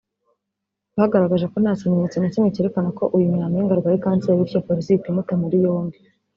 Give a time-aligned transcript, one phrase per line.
[0.97, 5.07] bagaragaje ko nta kimenyetso na kimwe cyerekana ko uyu Nyampinga arwaye kanseri bityo Polisi ihita
[5.09, 5.97] imuta muri yombi